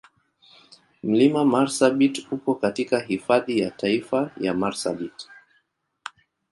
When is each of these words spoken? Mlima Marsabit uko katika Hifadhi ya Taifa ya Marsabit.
Mlima 1.03 1.45
Marsabit 1.45 2.23
uko 2.31 2.55
katika 2.55 2.99
Hifadhi 2.99 3.59
ya 3.59 3.71
Taifa 3.71 4.31
ya 4.37 4.53
Marsabit. 4.53 5.27